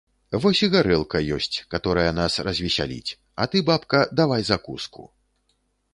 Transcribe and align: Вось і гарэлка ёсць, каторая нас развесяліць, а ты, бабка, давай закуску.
Вось 0.43 0.61
і 0.67 0.69
гарэлка 0.75 1.17
ёсць, 1.35 1.57
каторая 1.75 2.07
нас 2.21 2.39
развесяліць, 2.49 3.15
а 3.45 3.47
ты, 3.53 3.57
бабка, 3.71 4.03
давай 4.21 4.41
закуску. 4.53 5.01